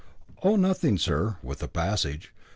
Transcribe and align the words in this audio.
"Oh, 0.41 0.55
nothing, 0.55 0.97
sir, 0.97 1.37
with 1.43 1.59
the 1.59 1.67
passage. 1.67 2.33